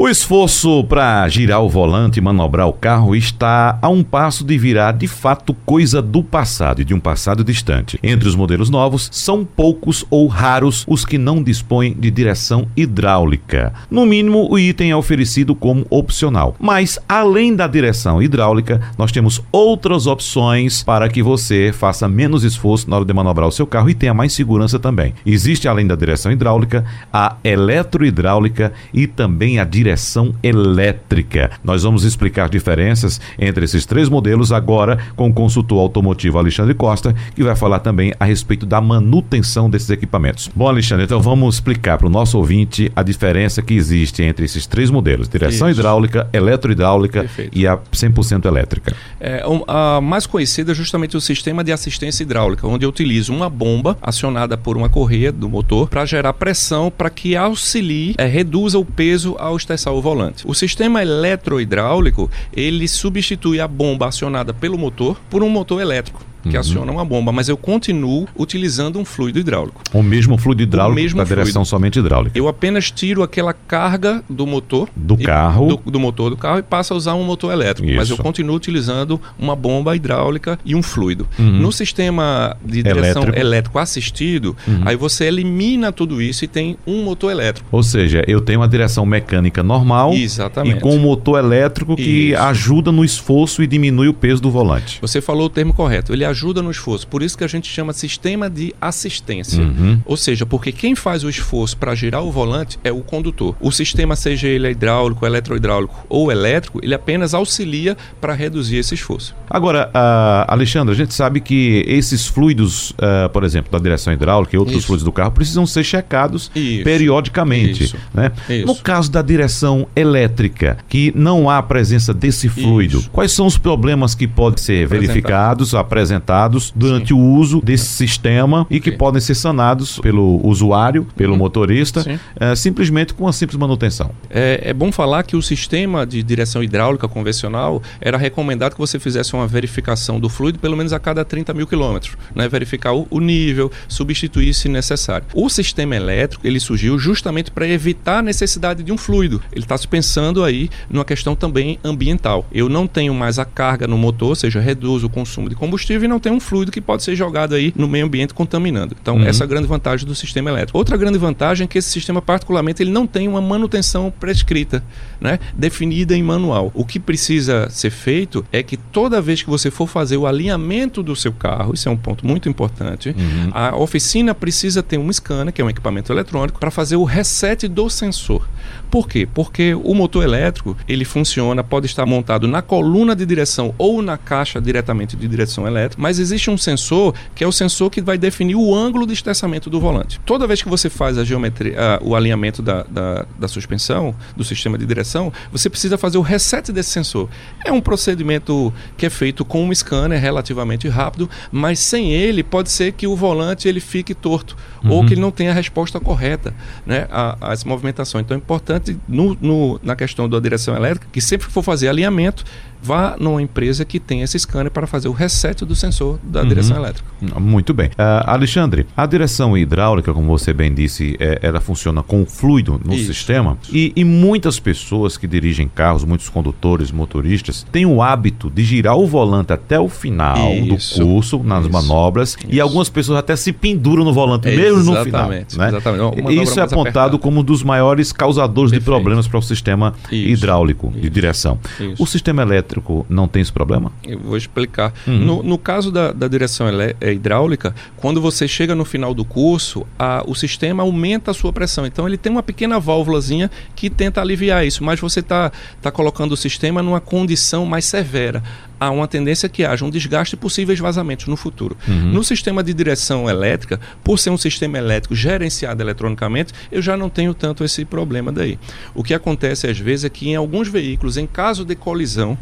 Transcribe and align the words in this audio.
O 0.00 0.08
esforço 0.08 0.84
para 0.84 1.28
girar 1.28 1.60
o 1.60 1.68
volante 1.68 2.18
e 2.18 2.22
manobrar 2.22 2.68
o 2.68 2.72
carro 2.72 3.16
está 3.16 3.76
a 3.82 3.88
um 3.88 4.04
passo 4.04 4.44
de 4.44 4.56
virar 4.56 4.92
de 4.92 5.08
fato 5.08 5.52
coisa 5.66 6.00
do 6.00 6.22
passado 6.22 6.80
e 6.80 6.84
de 6.84 6.94
um 6.94 7.00
passado 7.00 7.42
distante. 7.42 7.98
Entre 8.00 8.28
os 8.28 8.36
modelos 8.36 8.70
novos, 8.70 9.08
são 9.10 9.44
poucos 9.44 10.04
ou 10.08 10.28
raros 10.28 10.84
os 10.86 11.04
que 11.04 11.18
não 11.18 11.42
dispõem 11.42 11.94
de 11.98 12.12
direção 12.12 12.68
hidráulica. 12.76 13.72
No 13.90 14.06
mínimo, 14.06 14.46
o 14.48 14.56
item 14.56 14.92
é 14.92 14.96
oferecido 14.96 15.52
como 15.52 15.84
opcional. 15.90 16.54
Mas, 16.60 16.96
além 17.08 17.56
da 17.56 17.66
direção 17.66 18.22
hidráulica, 18.22 18.80
nós 18.96 19.10
temos 19.10 19.42
outras 19.50 20.06
opções 20.06 20.84
para 20.84 21.08
que 21.08 21.24
você 21.24 21.72
faça 21.72 22.08
menos 22.08 22.44
esforço 22.44 22.88
na 22.88 22.94
hora 22.94 23.04
de 23.04 23.12
manobrar 23.12 23.48
o 23.48 23.52
seu 23.52 23.66
carro 23.66 23.90
e 23.90 23.94
tenha 23.94 24.14
mais 24.14 24.32
segurança 24.32 24.78
também. 24.78 25.12
Existe, 25.26 25.66
além 25.66 25.88
da 25.88 25.96
direção 25.96 26.30
hidráulica, 26.30 26.84
a 27.12 27.34
eletrohidráulica 27.42 28.72
e 28.94 29.08
também 29.08 29.58
a 29.58 29.64
direção 29.64 29.87
direção 29.88 30.34
elétrica. 30.42 31.50
Nós 31.64 31.82
vamos 31.82 32.04
explicar 32.04 32.48
diferenças 32.50 33.18
entre 33.38 33.64
esses 33.64 33.86
três 33.86 34.08
modelos 34.08 34.52
agora 34.52 34.98
com 35.16 35.28
o 35.28 35.32
consultor 35.32 35.80
automotivo 35.80 36.38
Alexandre 36.38 36.74
Costa, 36.74 37.14
que 37.34 37.42
vai 37.42 37.56
falar 37.56 37.78
também 37.78 38.12
a 38.20 38.24
respeito 38.26 38.66
da 38.66 38.80
manutenção 38.80 39.70
desses 39.70 39.88
equipamentos. 39.88 40.50
Bom, 40.54 40.68
Alexandre, 40.68 41.04
então 41.04 41.20
vamos 41.22 41.54
explicar 41.54 41.96
para 41.96 42.06
o 42.06 42.10
nosso 42.10 42.36
ouvinte 42.36 42.92
a 42.94 43.02
diferença 43.02 43.62
que 43.62 43.74
existe 43.74 44.22
entre 44.22 44.44
esses 44.44 44.66
três 44.66 44.90
modelos: 44.90 45.28
direção 45.28 45.70
Isso. 45.70 45.80
hidráulica, 45.80 46.28
eletrohidráulica 46.32 47.20
Perfeito. 47.20 47.56
e 47.56 47.66
a 47.66 47.78
100% 47.78 48.44
elétrica. 48.44 48.94
É, 49.18 49.42
a 49.66 50.00
mais 50.02 50.26
conhecida 50.26 50.72
é 50.72 50.74
justamente 50.74 51.16
o 51.16 51.20
sistema 51.20 51.64
de 51.64 51.72
assistência 51.72 52.22
hidráulica, 52.22 52.66
onde 52.66 52.84
eu 52.84 52.90
utilizo 52.90 53.32
uma 53.32 53.48
bomba 53.48 53.96
acionada 54.02 54.58
por 54.58 54.76
uma 54.76 54.88
correia 54.88 55.32
do 55.32 55.48
motor 55.48 55.88
para 55.88 56.04
gerar 56.04 56.34
pressão 56.34 56.90
para 56.90 57.08
que 57.08 57.34
auxilie, 57.34 58.14
é, 58.18 58.26
reduza 58.26 58.78
o 58.78 58.84
peso 58.84 59.34
ao 59.38 59.56
estressar 59.78 59.94
o 59.94 60.02
volante. 60.02 60.44
O 60.46 60.54
sistema 60.54 61.00
eletrohidráulico, 61.00 62.30
ele 62.52 62.88
substitui 62.88 63.60
a 63.60 63.68
bomba 63.68 64.08
acionada 64.08 64.52
pelo 64.52 64.76
motor 64.76 65.18
por 65.30 65.42
um 65.42 65.48
motor 65.48 65.80
elétrico 65.80 66.26
que 66.42 66.54
uhum. 66.54 66.60
aciona 66.60 66.92
uma 66.92 67.04
bomba, 67.04 67.32
mas 67.32 67.48
eu 67.48 67.56
continuo 67.56 68.26
utilizando 68.36 68.98
um 68.98 69.04
fluido 69.04 69.38
hidráulico. 69.38 69.80
O 69.92 70.02
mesmo 70.02 70.36
fluido 70.38 70.62
hidráulico 70.62 71.00
mesmo 71.00 71.18
da 71.18 71.26
fluido. 71.26 71.42
direção 71.42 71.64
somente 71.64 71.98
hidráulica. 71.98 72.38
Eu 72.38 72.48
apenas 72.48 72.90
tiro 72.90 73.22
aquela 73.22 73.52
carga 73.52 74.22
do 74.28 74.46
motor 74.46 74.88
do 74.96 75.14
e, 75.14 75.24
carro 75.24 75.80
do, 75.84 75.90
do, 75.90 76.00
motor 76.00 76.30
do 76.30 76.36
carro 76.36 76.58
e 76.58 76.62
passo 76.62 76.94
a 76.94 76.96
usar 76.96 77.14
um 77.14 77.24
motor 77.24 77.52
elétrico, 77.52 77.88
Isso. 77.88 77.96
mas 77.96 78.10
eu 78.10 78.16
continuo 78.16 78.56
utilizando 78.56 79.20
uma 79.38 79.54
bomba 79.54 79.94
hidráulica 79.94 80.58
e 80.64 80.74
um 80.74 80.82
fluido. 80.82 81.28
Uhum. 81.38 81.58
No 81.58 81.72
sistema 81.72 82.56
de 82.64 82.82
direção 82.82 83.22
elétrico, 83.22 83.38
elétrico 83.38 83.78
assistido, 83.78 84.56
uhum. 84.66 84.82
aí 84.84 84.96
você 84.96 85.24
elimina 85.24 85.92
tudo 85.92 86.20
isso 86.22 86.44
e 86.44 86.48
tem 86.48 86.76
um 86.86 87.02
motor 87.02 87.30
elétrico. 87.30 87.68
Ou 87.70 87.82
seja, 87.82 88.22
eu 88.26 88.40
tenho 88.40 88.60
uma 88.60 88.68
direção 88.68 89.04
mecânica 89.04 89.62
normal 89.62 90.12
Exatamente. 90.12 90.78
e 90.78 90.80
com 90.80 90.94
um 90.94 90.98
motor 90.98 91.38
elétrico 91.38 91.96
que 91.96 92.30
isso. 92.30 92.42
ajuda 92.42 92.92
no 92.92 93.04
esforço 93.04 93.62
e 93.62 93.66
diminui 93.66 94.08
o 94.08 94.14
peso 94.14 94.40
do 94.40 94.50
volante. 94.50 94.98
Você 95.00 95.20
falou 95.20 95.46
o 95.46 95.50
termo 95.50 95.72
correto. 95.72 96.12
Ele 96.12 96.24
ajuda 96.24 96.37
ajuda 96.38 96.62
no 96.62 96.70
esforço. 96.70 97.06
Por 97.08 97.20
isso 97.20 97.36
que 97.36 97.42
a 97.42 97.48
gente 97.48 97.68
chama 97.68 97.92
sistema 97.92 98.48
de 98.48 98.72
assistência. 98.80 99.60
Uhum. 99.60 100.00
Ou 100.06 100.16
seja, 100.16 100.46
porque 100.46 100.70
quem 100.70 100.94
faz 100.94 101.24
o 101.24 101.28
esforço 101.28 101.76
para 101.76 101.94
girar 101.96 102.22
o 102.22 102.30
volante 102.30 102.78
é 102.84 102.92
o 102.92 103.00
condutor. 103.00 103.56
O 103.60 103.72
sistema, 103.72 104.14
seja 104.14 104.46
ele 104.46 104.70
hidráulico, 104.70 105.26
eletrohidráulico 105.26 106.06
ou 106.08 106.30
elétrico, 106.30 106.78
ele 106.80 106.94
apenas 106.94 107.34
auxilia 107.34 107.96
para 108.20 108.34
reduzir 108.34 108.76
esse 108.76 108.94
esforço. 108.94 109.34
Agora, 109.50 109.88
uh, 109.88 110.52
Alexandre, 110.52 110.94
a 110.94 110.96
gente 110.96 111.12
sabe 111.12 111.40
que 111.40 111.82
esses 111.88 112.26
fluidos, 112.26 112.90
uh, 112.90 113.28
por 113.32 113.42
exemplo, 113.42 113.72
da 113.72 113.78
direção 113.78 114.12
hidráulica 114.12 114.54
e 114.54 114.58
outros 114.58 114.78
Isso. 114.78 114.86
fluidos 114.86 115.04
do 115.04 115.12
carro, 115.12 115.32
precisam 115.32 115.66
ser 115.66 115.82
checados 115.82 116.50
Isso. 116.54 116.84
periodicamente. 116.84 117.84
Isso. 117.84 117.96
Né? 118.14 118.30
No 118.64 118.76
caso 118.76 119.10
da 119.10 119.22
direção 119.22 119.88
elétrica, 119.96 120.78
que 120.88 121.12
não 121.16 121.50
há 121.50 121.60
presença 121.62 122.14
desse 122.14 122.48
fluido, 122.48 123.02
quais 123.10 123.32
são 123.32 123.46
os 123.46 123.58
problemas 123.58 124.14
que 124.14 124.28
podem 124.28 124.62
ser 124.62 124.86
verificados, 124.86 125.74
apresentados? 125.74 126.17
Apresentados 126.18 126.72
durante 126.74 127.08
Sim. 127.08 127.14
o 127.14 127.34
uso 127.34 127.60
desse 127.62 127.86
sistema 127.86 128.66
e 128.68 128.80
que 128.80 128.90
Sim. 128.90 128.96
podem 128.96 129.20
ser 129.20 129.34
sanados 129.34 129.98
pelo 129.98 130.44
usuário, 130.46 131.06
pelo 131.16 131.32
uhum. 131.32 131.38
motorista, 131.38 132.04
é, 132.38 132.54
simplesmente 132.54 133.14
com 133.14 133.24
uma 133.24 133.32
simples 133.32 133.58
manutenção. 133.58 134.10
É, 134.28 134.60
é 134.64 134.74
bom 134.74 134.92
falar 134.92 135.22
que 135.22 135.36
o 135.36 135.42
sistema 135.42 136.06
de 136.06 136.22
direção 136.22 136.62
hidráulica 136.62 137.08
convencional 137.08 137.82
era 138.00 138.18
recomendado 138.18 138.74
que 138.74 138.78
você 138.78 138.98
fizesse 138.98 139.34
uma 139.34 139.46
verificação 139.46 140.20
do 140.20 140.28
fluido 140.28 140.58
pelo 140.58 140.76
menos 140.76 140.92
a 140.92 140.98
cada 140.98 141.24
30 141.24 141.54
mil 141.54 141.66
quilômetros, 141.66 142.16
né? 142.34 142.48
verificar 142.48 142.92
o, 142.92 143.06
o 143.10 143.20
nível, 143.20 143.70
substituir 143.86 144.52
se 144.52 144.68
necessário. 144.68 145.26
O 145.32 145.48
sistema 145.48 145.96
elétrico 145.96 146.46
ele 146.46 146.60
surgiu 146.60 146.98
justamente 146.98 147.50
para 147.50 147.66
evitar 147.66 148.18
a 148.18 148.22
necessidade 148.22 148.82
de 148.82 148.92
um 148.92 148.98
fluido. 148.98 149.40
Ele 149.52 149.64
está 149.64 149.76
se 149.78 149.86
pensando 149.86 150.42
aí 150.42 150.68
numa 150.90 151.04
questão 151.04 151.34
também 151.34 151.78
ambiental. 151.84 152.46
Eu 152.52 152.68
não 152.68 152.86
tenho 152.86 153.14
mais 153.14 153.38
a 153.38 153.44
carga 153.44 153.86
no 153.86 153.96
motor, 153.96 154.30
ou 154.30 154.34
seja, 154.34 154.60
reduzo 154.60 155.06
o 155.06 155.10
consumo 155.10 155.48
de 155.48 155.54
combustível 155.54 156.07
e 156.08 156.10
não 156.10 156.18
tem 156.18 156.32
um 156.32 156.40
fluido 156.40 156.72
que 156.72 156.80
pode 156.80 157.02
ser 157.02 157.14
jogado 157.14 157.54
aí 157.54 157.72
no 157.76 157.86
meio 157.86 158.06
ambiente 158.06 158.34
contaminando. 158.34 158.96
Então, 159.00 159.16
uhum. 159.16 159.24
essa 159.24 159.44
é 159.44 159.46
a 159.46 159.48
grande 159.48 159.66
vantagem 159.66 160.06
do 160.06 160.14
sistema 160.14 160.50
elétrico. 160.50 160.78
Outra 160.78 160.96
grande 160.96 161.18
vantagem 161.18 161.64
é 161.64 161.68
que 161.68 161.78
esse 161.78 161.90
sistema, 161.90 162.20
particularmente, 162.20 162.82
ele 162.82 162.90
não 162.90 163.06
tem 163.06 163.28
uma 163.28 163.40
manutenção 163.40 164.12
prescrita, 164.18 164.82
né, 165.20 165.38
definida 165.54 166.16
em 166.16 166.22
manual. 166.22 166.70
O 166.74 166.84
que 166.84 166.98
precisa 166.98 167.68
ser 167.70 167.90
feito 167.90 168.44
é 168.50 168.62
que 168.62 168.76
toda 168.76 169.20
vez 169.20 169.42
que 169.42 169.50
você 169.50 169.70
for 169.70 169.86
fazer 169.86 170.16
o 170.16 170.26
alinhamento 170.26 171.02
do 171.02 171.14
seu 171.14 171.32
carro, 171.32 171.74
isso 171.74 171.88
é 171.88 171.92
um 171.92 171.96
ponto 171.96 172.26
muito 172.26 172.48
importante, 172.48 173.10
uhum. 173.10 173.50
a 173.52 173.76
oficina 173.76 174.34
precisa 174.34 174.82
ter 174.82 174.98
um 174.98 175.12
scanner, 175.12 175.52
que 175.52 175.60
é 175.60 175.64
um 175.64 175.70
equipamento 175.70 176.12
eletrônico, 176.12 176.58
para 176.58 176.70
fazer 176.70 176.96
o 176.96 177.04
reset 177.04 177.68
do 177.68 177.88
sensor. 177.90 178.48
Por 178.90 179.08
quê? 179.08 179.28
Porque 179.32 179.74
o 179.74 179.94
motor 179.94 180.24
elétrico, 180.24 180.76
ele 180.88 181.04
funciona, 181.04 181.62
pode 181.62 181.86
estar 181.86 182.06
montado 182.06 182.48
na 182.48 182.62
coluna 182.62 183.14
de 183.14 183.26
direção 183.26 183.74
ou 183.76 184.00
na 184.00 184.16
caixa 184.16 184.60
diretamente 184.60 185.16
de 185.16 185.28
direção 185.28 185.66
elétrica, 185.66 185.97
mas 185.98 186.20
existe 186.20 186.48
um 186.48 186.56
sensor 186.56 187.12
que 187.34 187.42
é 187.42 187.46
o 187.46 187.50
sensor 187.52 187.90
que 187.90 188.00
vai 188.00 188.16
definir 188.16 188.54
o 188.54 188.74
ângulo 188.74 189.04
de 189.04 189.12
estressamento 189.12 189.68
do 189.68 189.80
volante. 189.80 190.20
Toda 190.24 190.46
vez 190.46 190.62
que 190.62 190.68
você 190.68 190.88
faz 190.88 191.18
a 191.18 191.24
geometria, 191.24 191.98
o 192.00 192.14
alinhamento 192.14 192.62
da, 192.62 192.84
da, 192.84 193.26
da 193.38 193.48
suspensão, 193.48 194.14
do 194.36 194.44
sistema 194.44 194.78
de 194.78 194.86
direção, 194.86 195.32
você 195.50 195.68
precisa 195.68 195.98
fazer 195.98 196.16
o 196.16 196.22
reset 196.22 196.72
desse 196.72 196.90
sensor. 196.90 197.28
É 197.64 197.72
um 197.72 197.80
procedimento 197.80 198.72
que 198.96 199.06
é 199.06 199.10
feito 199.10 199.44
com 199.44 199.64
um 199.64 199.74
scanner 199.74 200.20
relativamente 200.20 200.88
rápido, 200.88 201.28
mas 201.50 201.80
sem 201.80 202.12
ele 202.12 202.44
pode 202.44 202.70
ser 202.70 202.92
que 202.92 203.06
o 203.06 203.16
volante 203.16 203.66
ele 203.66 203.80
fique 203.80 204.14
torto 204.14 204.56
uhum. 204.84 204.92
ou 204.92 205.04
que 205.04 205.14
ele 205.14 205.20
não 205.20 205.32
tenha 205.32 205.50
a 205.50 205.54
resposta 205.54 205.98
correta 205.98 206.54
né, 206.86 207.08
a, 207.10 207.50
a 207.50 207.52
essa 207.52 207.68
movimentação. 207.68 208.20
Então 208.20 208.36
é 208.36 208.38
importante 208.38 208.96
no, 209.08 209.36
no, 209.40 209.80
na 209.82 209.96
questão 209.96 210.28
da 210.28 210.38
direção 210.38 210.76
elétrica 210.76 211.08
que 211.10 211.20
sempre 211.20 211.48
que 211.48 211.52
for 211.52 211.62
fazer 211.62 211.88
alinhamento, 211.88 212.44
vá 212.80 213.16
numa 213.18 213.42
empresa 213.42 213.84
que 213.84 213.98
tenha 213.98 214.22
esse 214.22 214.38
scanner 214.38 214.70
para 214.70 214.86
fazer 214.86 215.08
o 215.08 215.12
reset 215.12 215.64
do 215.64 215.74
sensor 215.74 215.87
da 216.22 216.42
uhum. 216.42 216.48
direção 216.48 216.76
elétrica. 216.76 217.08
Muito 217.40 217.74
bem. 217.74 217.88
Uh, 217.88 218.24
Alexandre, 218.26 218.86
a 218.96 219.06
direção 219.06 219.56
hidráulica, 219.56 220.12
como 220.12 220.28
você 220.28 220.52
bem 220.52 220.72
disse, 220.72 221.16
é, 221.18 221.38
ela 221.42 221.60
funciona 221.60 222.02
com 222.02 222.24
fluido 222.24 222.80
no 222.84 222.94
Isso. 222.94 223.12
sistema 223.12 223.58
e, 223.72 223.92
e, 223.96 224.04
muitas 224.04 224.60
pessoas 224.60 225.16
que 225.16 225.26
dirigem 225.26 225.68
carros, 225.68 226.04
muitos 226.04 226.28
condutores, 226.28 226.92
motoristas, 226.92 227.66
têm 227.72 227.86
o 227.86 228.02
hábito 228.02 228.50
de 228.50 228.62
girar 228.62 228.96
o 228.96 229.06
volante 229.06 229.52
até 229.52 229.80
o 229.80 229.88
final 229.88 230.52
Isso. 230.54 230.98
do 230.98 231.06
curso, 231.06 231.42
nas 231.42 231.64
Isso. 231.64 231.72
manobras, 231.72 232.36
e 232.48 232.60
algumas 232.60 232.88
pessoas 232.88 233.18
até 233.18 233.34
se 233.34 233.52
penduram 233.52 234.04
no 234.04 234.12
volante, 234.12 234.48
mesmo 234.48 234.84
no 234.84 235.04
final. 235.04 235.28
Né? 235.28 235.44
Exatamente. 235.48 236.42
Isso 236.42 236.60
é 236.60 236.62
apontado 236.62 236.88
apertada. 236.88 237.18
como 237.18 237.40
um 237.40 237.44
dos 237.44 237.62
maiores 237.62 238.12
causadores 238.12 238.70
Perfeito. 238.70 238.84
de 238.84 238.84
problemas 238.84 239.26
para 239.26 239.38
o 239.38 239.42
sistema 239.42 239.94
hidráulico 240.10 240.90
de 240.90 241.10
direção. 241.10 241.58
O 241.98 242.06
sistema 242.06 242.42
elétrico 242.42 242.58
elétrico 242.58 243.06
não 243.08 243.26
tem 243.26 243.42
esse 243.42 243.52
problema? 243.52 243.92
Eu 244.04 244.18
vou 244.18 244.36
explicar. 244.36 244.92
Uhum. 245.06 245.18
No, 245.18 245.42
no, 245.42 245.58
caso 245.58 245.77
da, 245.86 246.12
da 246.12 246.28
direção 246.28 246.66
é, 246.68 247.12
hidráulica, 247.12 247.74
quando 247.96 248.20
você 248.20 248.46
chega 248.46 248.74
no 248.74 248.84
final 248.84 249.14
do 249.14 249.24
curso, 249.24 249.86
a, 249.98 250.22
o 250.26 250.34
sistema 250.34 250.82
aumenta 250.82 251.30
a 251.30 251.34
sua 251.34 251.52
pressão. 251.52 251.86
Então 251.86 252.06
ele 252.06 252.16
tem 252.16 252.30
uma 252.30 252.42
pequena 252.42 252.78
válvulazinha 252.78 253.50
que 253.74 253.88
tenta 253.88 254.20
aliviar 254.20 254.66
isso, 254.66 254.84
mas 254.84 255.00
você 255.00 255.20
está 255.20 255.52
tá 255.80 255.90
colocando 255.90 256.32
o 256.32 256.36
sistema 256.36 256.82
numa 256.82 257.00
condição 257.00 257.64
mais 257.64 257.84
severa 257.84 258.42
há 258.80 258.90
uma 258.90 259.08
tendência 259.08 259.48
que 259.48 259.64
haja 259.64 259.84
um 259.84 259.90
desgaste 259.90 260.34
e 260.34 260.38
possíveis 260.38 260.78
vazamentos 260.78 261.26
no 261.26 261.36
futuro. 261.36 261.76
Uhum. 261.86 262.12
No 262.12 262.22
sistema 262.22 262.62
de 262.62 262.72
direção 262.72 263.28
elétrica, 263.28 263.80
por 264.04 264.18
ser 264.18 264.30
um 264.30 264.38
sistema 264.38 264.78
elétrico 264.78 265.14
gerenciado 265.14 265.82
eletronicamente, 265.82 266.52
eu 266.70 266.80
já 266.80 266.96
não 266.96 267.08
tenho 267.08 267.34
tanto 267.34 267.64
esse 267.64 267.84
problema 267.84 268.30
daí. 268.30 268.58
O 268.94 269.02
que 269.02 269.14
acontece 269.14 269.66
às 269.66 269.78
vezes 269.78 270.04
é 270.04 270.08
que 270.08 270.28
em 270.28 270.36
alguns 270.36 270.68
veículos, 270.68 271.16
em 271.16 271.26
caso 271.26 271.64
de 271.64 271.74
colisão, 271.74 272.38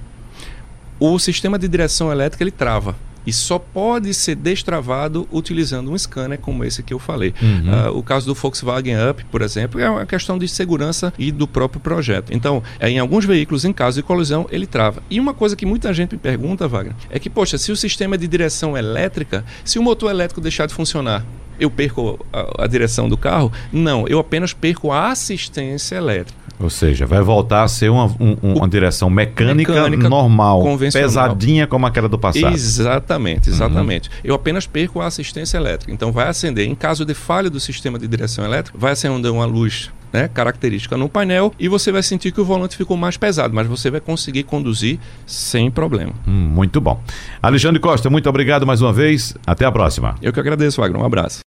o 0.98 1.18
sistema 1.18 1.58
de 1.58 1.68
direção 1.68 2.10
elétrica 2.10 2.42
ele 2.42 2.50
trava 2.50 2.96
e 3.26 3.32
só 3.32 3.58
pode 3.58 4.12
ser 4.14 4.36
destravado 4.36 5.28
utilizando 5.32 5.90
um 5.90 5.98
scanner 5.98 6.38
como 6.38 6.64
esse 6.64 6.82
que 6.82 6.94
eu 6.94 6.98
falei. 6.98 7.34
Uhum. 7.42 7.90
Uh, 7.90 7.98
o 7.98 8.02
caso 8.02 8.26
do 8.26 8.34
Volkswagen 8.34 8.96
Up, 9.10 9.24
por 9.26 9.42
exemplo, 9.42 9.80
é 9.80 9.88
uma 9.88 10.06
questão 10.06 10.38
de 10.38 10.46
segurança 10.48 11.12
e 11.18 11.32
do 11.32 11.46
próprio 11.46 11.80
projeto. 11.80 12.32
Então, 12.32 12.62
é, 12.78 12.88
em 12.88 12.98
alguns 12.98 13.24
veículos, 13.24 13.64
em 13.64 13.72
caso 13.72 13.96
de 13.96 14.02
colisão, 14.02 14.46
ele 14.50 14.66
trava. 14.66 15.02
E 15.10 15.18
uma 15.18 15.34
coisa 15.34 15.56
que 15.56 15.66
muita 15.66 15.92
gente 15.92 16.12
me 16.12 16.18
pergunta, 16.18 16.68
Wagner, 16.68 16.94
é 17.10 17.18
que, 17.18 17.28
poxa, 17.28 17.58
se 17.58 17.72
o 17.72 17.76
sistema 17.76 18.14
é 18.14 18.18
de 18.18 18.28
direção 18.28 18.76
elétrica, 18.76 19.44
se 19.64 19.78
o 19.78 19.82
motor 19.82 20.10
elétrico 20.10 20.40
deixar 20.40 20.66
de 20.66 20.74
funcionar, 20.74 21.24
eu 21.58 21.70
perco 21.70 22.24
a, 22.32 22.64
a 22.64 22.66
direção 22.66 23.08
do 23.08 23.16
carro? 23.16 23.50
Não, 23.72 24.06
eu 24.06 24.18
apenas 24.18 24.52
perco 24.52 24.92
a 24.92 25.10
assistência 25.10 25.96
elétrica. 25.96 26.45
Ou 26.58 26.70
seja, 26.70 27.06
vai 27.06 27.20
voltar 27.20 27.62
a 27.64 27.68
ser 27.68 27.90
uma, 27.90 28.06
um, 28.18 28.36
uma 28.42 28.68
direção 28.68 29.10
mecânica, 29.10 29.72
mecânica 29.72 30.08
normal, 30.08 30.62
pesadinha 30.92 31.66
como 31.66 31.86
aquela 31.86 32.08
do 32.08 32.18
passado. 32.18 32.54
Exatamente, 32.54 33.50
exatamente. 33.50 34.08
Uhum. 34.08 34.14
Eu 34.24 34.34
apenas 34.34 34.66
perco 34.66 35.00
a 35.00 35.06
assistência 35.06 35.58
elétrica. 35.58 35.92
Então 35.92 36.10
vai 36.10 36.28
acender, 36.28 36.66
em 36.66 36.74
caso 36.74 37.04
de 37.04 37.14
falha 37.14 37.50
do 37.50 37.60
sistema 37.60 37.98
de 37.98 38.08
direção 38.08 38.44
elétrica, 38.44 38.78
vai 38.78 38.92
acender 38.92 39.30
uma 39.30 39.44
luz 39.44 39.90
né, 40.12 40.28
característica 40.32 40.96
no 40.96 41.08
painel 41.08 41.52
e 41.58 41.68
você 41.68 41.92
vai 41.92 42.02
sentir 42.02 42.32
que 42.32 42.40
o 42.40 42.44
volante 42.44 42.76
ficou 42.76 42.96
mais 42.96 43.16
pesado, 43.16 43.54
mas 43.54 43.66
você 43.66 43.90
vai 43.90 44.00
conseguir 44.00 44.44
conduzir 44.44 44.98
sem 45.26 45.70
problema. 45.70 46.12
Hum, 46.26 46.32
muito 46.32 46.80
bom. 46.80 47.00
Alexandre 47.42 47.80
Costa, 47.80 48.08
muito 48.08 48.28
obrigado 48.28 48.66
mais 48.66 48.80
uma 48.80 48.92
vez. 48.92 49.34
Até 49.46 49.64
a 49.64 49.72
próxima. 49.72 50.14
Eu 50.22 50.32
que 50.32 50.40
agradeço, 50.40 50.80
Wagner. 50.80 51.02
Um 51.02 51.04
abraço. 51.04 51.45